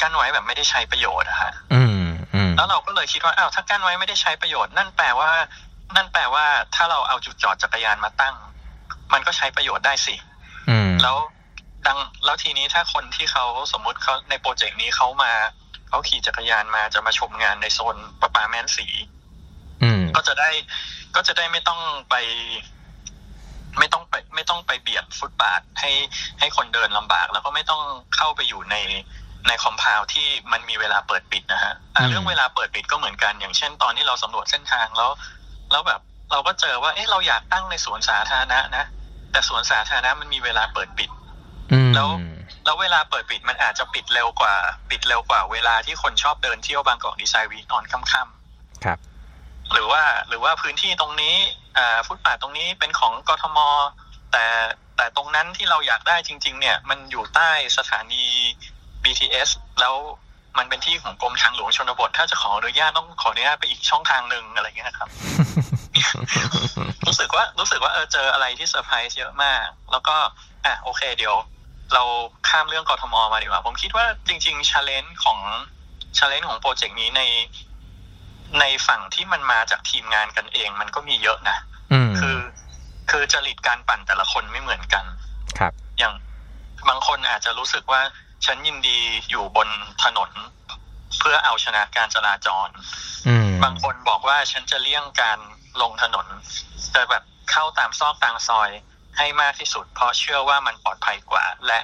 [0.00, 5.30] กั้นไว้แบบไม่ได้ใช้ประโยชน์อะฮะอืมอืมแล้วเราก็เลยคิดว่าอ้าวถ้ากั้นไว้ไม่ได้ใช้ประโยชน์ นั่นแปลว่า
[5.96, 8.34] นั่นแปลว่าถ้าเราเอาจุดจอดจักรยานมาตั้ง
[9.12, 10.14] มันก็ใช้ประโยชน์ได้สิ
[10.70, 11.16] อืมแล้ว
[11.86, 15.32] ดังแล้วทีนี้ถ้าคนที่เขาสมมุติเขาในโปรเจกต์นี้เขามา
[15.88, 18.86] เขาขี่จักรยานมาจะมาชมงานในโซนประปาแม่นสี
[19.82, 20.50] อืมก็จะได้
[21.14, 22.14] ก็จะได้ไม่ต้องไป
[23.78, 25.90] ไม่ต้องไป ไม่ต้องไปเบียดฟุตบาทให้
[26.40, 27.82] ให้คนเดินลำบาก แล้วก็ไม่ต้อง
[28.16, 28.76] เข้าไปอยู่ใน
[29.48, 35.10] ในคอมเพลที่มันมีเวลาเปิดปิดนะฮะอะอืมเรื่องเวลาเปิดปิดก็เหมือนกัน อย่างเช่นตอนที่เราสำรวจเส้นทางแล้ว
[35.70, 36.00] แล้วแบบ
[36.32, 38.84] เราก็เจอว่า เอ๊ะเราอยากตั้งในสวนสาธารณะนะ
[39.32, 41.10] แต่สวนสาธารณะมันมีเวลาเปิดปิด
[41.72, 42.08] อืมแล้ว
[42.66, 44.54] แล้วเวลาเปิดปิดมันอาจจะปิดเร็วกว่า
[44.90, 48.98] ปิดเร็วกว่า เวลาที่คนชอบเดินเที่ยวบางกอกดีไซน์วีคตอนค่ำๆครับ
[49.72, 51.34] หรือว่าหรือว่าพื้นที่ตรงนี้
[51.78, 53.58] อ่าฟุตบาทตรงนี้เป็นของกทม
[54.32, 54.44] แต่
[54.96, 58.24] แต่ตรงนั้นที่เราอยากได้จริง ๆ เนี่ย มันอยู่ใต้สถานี
[59.02, 59.48] BTS
[59.80, 59.94] แล้ว
[60.58, 65.08] มันเป็นที่ของกรมทางหลวงชนบท ถ้าจะขออนุญาตต้องขออนุญาตไปอีกช่องทางหนึ่งอะไรเงี้ยครับ
[67.06, 70.16] รู้สึกว่ารู้สึกว่าเออเจออะไรที่เซอร์ไพรส์เยอะมาก แล้วก็
[70.64, 71.34] อะโอเคเดี๋ยว
[71.94, 72.02] เรา
[72.48, 75.38] ข้ามเรื่องกทมมาดีกว่า ผมคิดว่าจริงๆ challenge ของ
[76.18, 77.22] challenge ของโปรเจกต์นี้ใน
[78.60, 81.56] ในฝั่งที่มันมาจากทีมงานกันเองมันก็มีเยอะนะ
[81.92, 82.38] อืมคือ
[83.10, 85.04] คือจริตการปั่นแต่ละคนไม่เหมือนกัน
[85.58, 86.14] ครับ อย่าง
[86.88, 88.00] บางคนอาจจะรู้สึกว่า
[88.46, 88.98] ฉันยินดี
[89.30, 89.68] อยู่บน
[90.04, 90.30] ถนน
[91.18, 92.68] เพื่อเอาชนะการจราจร
[93.28, 95.38] อืมบางคนบอกว่าฉันจะเลี่ยงการ
[95.82, 96.26] ลงถนน
[96.92, 98.70] แต่แบบเข้าตามซอกตามซอย
[99.18, 101.80] ให้มากที่สุด เพราะเชื่อว่ามันปลอดภัยกว่า และ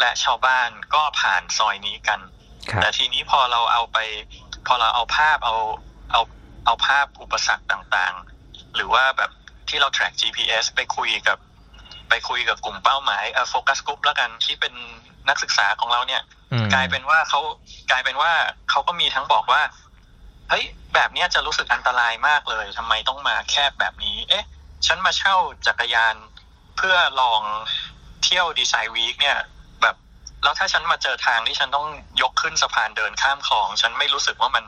[0.00, 2.20] และชาวบ้านก็ผ่านซอยนี้กัน
[2.70, 3.98] ครับแต่ทีนี้พอเราเอาไป
[4.66, 5.56] พอเราเอาภาพเอา
[6.12, 6.20] เอา
[6.66, 9.30] เอาภาพอุปสรรคต่างๆ หรือว่าแบบ
[9.68, 11.38] ที่เรา track GPS ไปคุยกับ
[12.08, 14.74] ไปคุยกับกลุ่มเป้าหมายโฟกัสกลุ่มแล้วกันที่เป็น
[15.28, 17.40] นักศึกษาของเราเนี่ยอืมกลายเป็นว่าเขา
[17.90, 18.32] กลายเป็นว่า
[18.70, 19.62] เขาก็มีทั้งบอกว่า
[20.50, 24.46] เฮ้ยแบบเนี้ยจะรู้สึกอันตรายมากเลยทำไมต้องมาแคบแบบนี้ เอ๊ะ
[24.86, 26.14] ฉันมาเช่าจักรยาน
[26.76, 27.40] เพื่อลอง
[28.24, 29.38] เที่ยวดีไซน์วีคเนี่ย
[29.82, 29.96] แบบ
[30.42, 31.86] แล้วถ้าฉันมาเจอทางที่ฉันต้อง
[32.22, 34.64] ยกขึ้นสะพานเดินข้ามคลอง ฉันไม่รู้สึกว่ามัน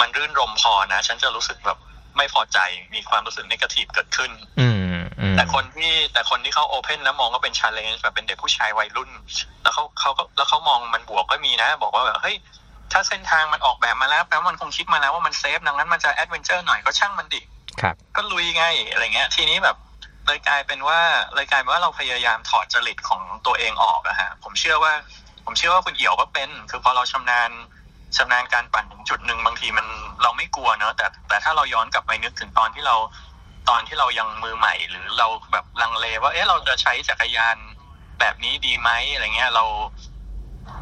[0.00, 1.78] มันรื่นรมย์พอนะ ฉันจะรู้สึกแบบ
[2.16, 2.58] ไม่พอใจ
[2.94, 4.76] มีความรู้สึก negative เกิดขึ้น อืม
[5.20, 9.10] อืมแต่คนที่แต่คนที่เขา open แล้วมองก็เป็น challenge แบบเป็นเด็กผู้ชายวัยรุ่น
[9.62, 12.36] แล้วเขาเขาก็แล้วเขามองมันบวกก็มีนะ บอกว่าแบบเฮ้ย
[12.92, 17.40] ถ้าเส้นทางมันออกแบบมาแล้วแปลว่ามันคงคิดมาแล้วว่ามัน safe ดังนั้นมันจะ adventure หน่อยก็ช่างมันดิ
[17.80, 19.76] ครับ ก็ลุยไงอะไรเงี้ย ทีนี้แบบ
[20.28, 21.00] เลยกลายเป็นว่า
[21.34, 24.92] เลยกลายเป็นว่าเราพยายามถอดจริตของตัวเองออกอะฮะผมเชื่อว่า
[25.44, 27.50] ผมเชื่อว่าคุณเอี่ยวก็เป็น คือพอเราชำนาญ
[28.16, 29.86] ชำนาญการปั่นถึงจุดหนึ่งบางทีมัน
[30.22, 32.96] เราไม่กลัวเนอะแต่แต่ถ้าเราย้อนกลับไปนึกถึงตอนที่เรา
[33.68, 37.56] ตอนที่เรายังมือใหม่ หรือเราแบบลังเลว่า เอ๊ะเราจะใช้จักรยาน
[38.20, 39.64] แบบนี้ดีไหมอะไรเงี้ยเรา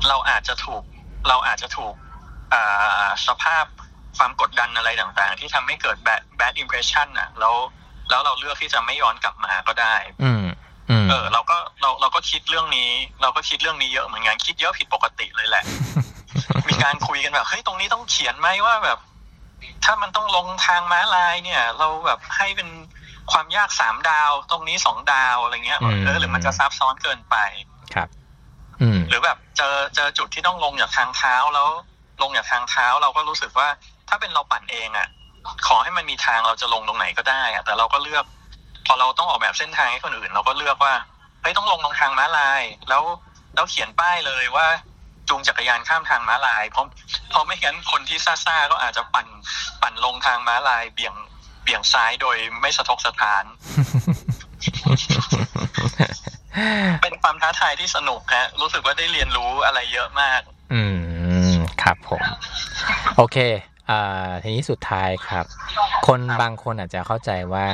[0.09, 0.83] เราอาจจะถูก
[1.29, 1.95] เราอาจจะถูก
[2.53, 3.65] อ่าสภาพ
[4.17, 7.55] ความกดดันอะไรต่างๆ ที่ทำให้เกิด bad bad impression อะแล้ว
[8.11, 10.45] แล้วเราเลือกที่จะไม่ย้อนกลับมาก็ได้อืม
[10.91, 12.91] อืมเออ เราก็เราเราก็คิดเรื่องนี้
[13.23, 15.65] เราก็คิดเรื่องนี้เยอะเหมือนกันคิดเยอะผิดปกติเลยแหละ
[16.69, 18.99] มีการคุยกันแบบเฮ้ยตรงนี้ต้องเขียนไหมว่าแบบ
[19.85, 22.69] ถ้ามันต้องลงทางม้าลายเนี่ย เราแบบให้เป็น
[23.33, 27.37] ความยากสามดาวตรงนี้สองดาวอะไรเงี้ยเออหรือมันจะซับซ้อนเกินไป
[27.95, 28.09] ครับ
[28.83, 31.69] อืมหรือแบบเจอเจอจุดที่ต้องลงจากทางเท้าแล้ว
[32.23, 33.69] ลงจากทางเท้าเราก็รู้สึกว่า
[34.09, 35.09] ถ้าเป็นเราปั่นเองอะ
[35.67, 38.25] ขอให้มันมีทางเราจะลงตรงไหนก็ได้อะแต่เราก็เลือก
[38.87, 40.95] พอเราต้องออกแบบเส้นทางให้คนอื่น เราก็เลือกว่า
[41.43, 43.03] เฮ้ยต้องลงตรงทางม้าลาย แล้ว
[43.55, 44.67] แล้วเขียนป้ายเลยว่า
[45.29, 46.87] จูงจักรยานข้ามทางม้าลาย เพราะ
[47.31, 49.27] เพราะไม่งั้นคนที่ซ่าๆก็อาจจะปั่น
[49.83, 51.15] ปั่นลงทางม้าลายเบี่ยง
[51.63, 53.45] เบี่ยงซ้ายโดยไม่สะทกสะท้าน
[57.03, 60.41] เป็นความท้าทายที่สนุกฮะรู้สึกว่าได้เรียนรู้อะไรเยอะมาก
[60.73, 60.83] อื
[61.51, 62.23] ม ครับผม
[63.17, 63.76] โอเคอ่า
[64.43, 65.47] ทีนี้สุดท้ายครับ
[66.07, 67.67] คนบางคนอาจจะเข้าใจว่า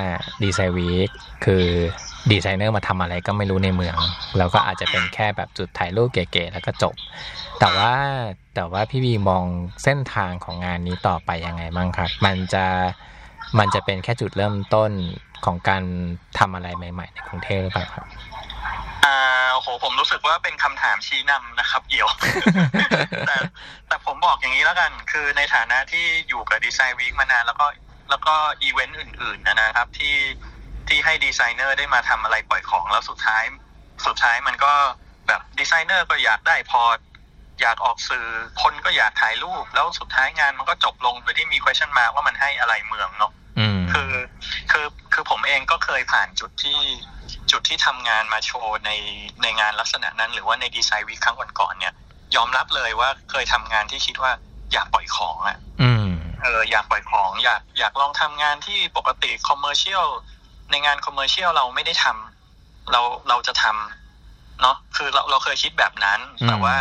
[0.43, 1.11] ดีไซน์วีค
[1.45, 1.65] คือ
[2.31, 3.97] ดีไซเนอร์มาทำอะไรก็ไม่รู้ในเมือง
[4.39, 6.95] แล้วก็อาจจะเป็นแค่แบบจุดถ่ายรูปเก๋ๆแล้วก็จบ
[7.61, 7.95] แต่ว่า
[8.55, 9.45] แต่ว่าพี่บีมอง
[9.85, 12.65] เส้นทางของงานนี้ต่อไปยังไงบ้างครับ มันจะ
[13.59, 14.91] มันจะเป็นแค่จุดเริ่มต้น
[15.45, 15.83] ของการ
[16.39, 18.07] ทำอะไรใหม่ ๆ ในกรุงเทพหรือเปล่าครับ
[19.63, 22.09] โอ้โหผมรู้สึกว่าเป็นคำถามชี้นำนะครับเอี่ยว
[23.27, 23.37] แต่
[23.89, 27.67] แต่ผมบอกอย่างนี้แล้วกัน คือในฐานะที่อยู่กับ Design Week มานานแล้วก็
[28.11, 30.17] แล้วก็อีเวนต์อื่นๆนะครับ ที่
[30.89, 33.43] ที่ให้ดีไซเนอร์ได้มาทำอะไรปล่อยของแล้วสุดท้าย
[34.07, 34.73] สุดท้ายมันก็
[35.29, 36.99] แบบดีไซเนอร์ก็อยากได้พอร์ต
[37.61, 38.27] อยากออกสื่อ
[38.63, 44.13] คนก็อยากถ่ายรูป แล้วสุดท้ายงานมันก็จบลงโดยที่มี question mark ว่ามันให้อะไรเมืองเนาะอืมคือ
[44.71, 46.81] คือคือผมเองก็เคยผ่านจุดที่
[47.53, 48.91] จุดที่ทำงานมาโชว์ใน
[49.43, 51.95] ในงานลักษณะนั้น หรือว่าใน Design Week ครั้งก่อนๆเนี่ย
[52.37, 54.33] ยอมรับเลยว่าเคยทำงานที่คิดว่า
[54.73, 56.09] อยากปล่อยของอะ่ะอืม
[56.43, 60.07] เอออยากปล่อยของ อยากอยากลองทำงานที่ปกติ commercial
[60.71, 66.77] ในงาน commercial เราไม่ได้ทำเราเราจะทำเนาะคือเราเราเคยคิดแบบนั้น แต่ว่า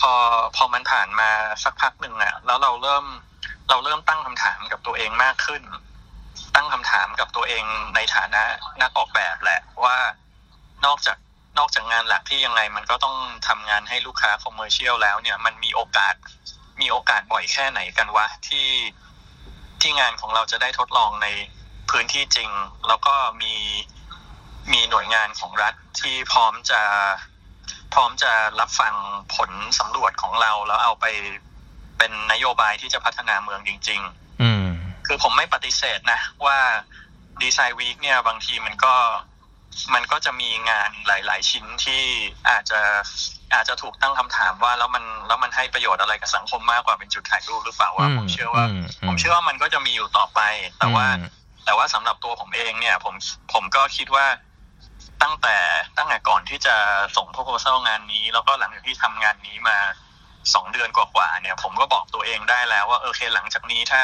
[0.00, 0.12] พอ
[0.56, 1.30] พอมันผ่านมา
[1.64, 3.04] สักพักหนึ่งอะแล้วเราเริ่ม
[3.70, 5.62] เราเริ่มตั้งคำถามกับตัวเองมากขึ้น
[6.54, 7.64] ตั้งคำถามกับตัวเอง
[7.94, 8.42] ในฐานะ
[8.82, 9.96] นักออกแบบแหละว่า
[10.86, 11.18] นอกจาก
[11.58, 13.16] นอกจากงานหลักที่ยังไงมันก็ต้อง
[13.48, 16.14] ทำงานให้ลูกค้าคอมเมอร์เชียลแล้วเนี่ยมันมีโอกาส
[16.80, 18.68] มีโอกาสบ่อยแค่ไหนกันวะที่
[19.80, 21.28] ที่งานของเราจะได้ทดลองใน
[21.90, 22.50] พื้นที่จริง
[22.88, 23.54] แล้วก็มี
[24.72, 26.82] มีหน่วยงานของรัฐที่พร้อมจะ
[27.94, 28.94] พร้อมจะรับฟัง
[29.34, 31.06] ผลสำรวจของเรา แล้วเอาไป
[31.98, 34.23] เป็นนโยบายที่จะพัฒนาเมืองจริง ๆ
[35.06, 36.58] คือผมไม่ปฏิเสธนะ ว่า
[37.42, 38.94] ดีไซน์วีคเนี่ยบางทีมันก็
[39.94, 42.02] มันก็จะมีงานหลาย ๆ ชิ้นที่
[42.48, 42.80] อาจจะ
[43.54, 50.40] อาจจะถูกตั้งคำถามว่าแล้วมันแล้วมันให้ประโยชน์อะไรกับสังคมมากกว่าเป็นจุดถ่ายรูปหรือเปล่าว่าอืมผมเชื่อว่าอืมอืมผมเชื่อว่ามันก็จะมีอยู่ต่อไป
[50.78, 51.06] แต่ว่า
[51.64, 53.14] แต่ว่าสำหรับตัวผมเองเนี่ย ผม
[53.52, 54.26] ผมก็คิดว่า
[55.22, 55.56] ตั้งแต่
[55.96, 56.76] ตั้งแต่ก่อนที่จะ
[57.16, 59.78] ส่ง proposal งานนี้ แล้วก็หลังจากที่ทำงานนี้มา
[60.54, 64.02] สองเดือนกว่าๆเนี่ย ผมก็บอกตัวเองได้แล้วว่าโอเคหลังจากนี้ถ้า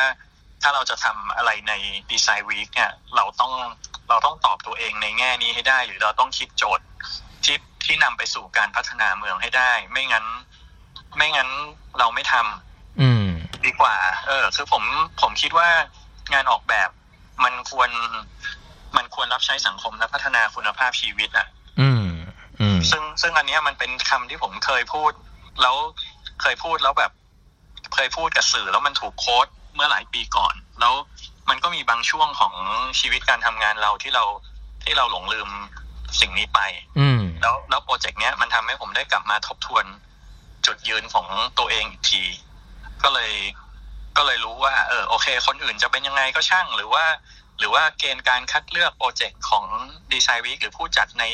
[0.62, 1.72] ถ้าเราจะทำอะไรใน
[2.10, 3.52] ดีไซน์วีคเนี่ยเราต้อง
[4.08, 6.84] เราต้องตอบตัวเองในแง่นี้ให้ได้ หรือเราต้องคิดโจทย์
[7.44, 10.26] ที่ที่นำไปสู่การพัฒนาเมืองให้ได้ ไม่งั้น
[11.16, 11.48] ไม่งั้น
[11.98, 13.26] เราไม่ทำอืม
[13.66, 13.96] ดีกว่า
[14.26, 14.82] เออ คือผม
[15.20, 15.68] ผมคิดว่า
[16.32, 16.90] งานออกแบบ
[17.44, 17.90] มันควร
[18.96, 21.46] มันควรรับใช้สังคมและพัฒนาคุณภาพชีวิตอะ
[21.80, 22.06] อืม
[22.60, 25.12] อืม ซึ่งซึ่งอันเนี้ยมันเป็นคำที่ผมเคยพูด
[25.62, 25.76] แล้ว
[26.42, 27.12] เคยพูดแล้วแบบ
[27.94, 30.94] เคยพูดกับสื่อแล้วมันถูกโค้ด เมื่อหลายปีก่อน แล้ว
[31.50, 32.54] มันก็มีบางช่วงของ
[33.00, 34.24] ชีวิตการทำงานเราที่เรา
[34.84, 35.48] ที่เราหลงลืม
[36.20, 36.60] สิ่งนี้ไป
[36.98, 39.84] อืมแล้วแล้วโปรเจกต์เนี้ยมันทำให้ผมได้กลับมาทบทวน
[40.66, 41.26] จุดยืนของ
[41.58, 42.22] ตัวเองอีกที
[43.02, 43.32] ก็เลย
[44.16, 47.04] ก็เลยรู้ว่า เออโอเค คนอื่นจะเป็นยังไงก็ช่าง หรือว่า
[47.58, 49.64] หรือว่าเกณฑ์การคัดเลือกโปรเจกต์ของ
[50.12, 51.24] ดีไซน์วีคหรือผู้จัดใน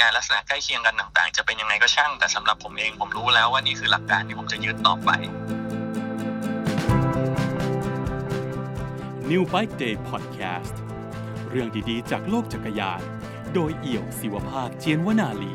[0.00, 5.10] งานลักษณะใกล้เคียงกันต่าง ๆ จะเป็นยังไงก็ช่าง แต่สำหรับผมเองผมรู้แล้วว่านี่คือหลักการที่ผมจะยึดต่อไป
[9.30, 10.74] New Bike Day Podcast
[11.50, 13.00] เรื่องดีๆ จากโลกจักรยาน
[13.54, 15.54] โดยเอี่ยวศิวภาคเจียนวนาลี